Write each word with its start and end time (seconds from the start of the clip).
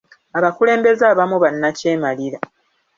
Abakulembeze 0.37 1.03
abamu 1.13 1.37
bannakyemalira. 1.43 2.39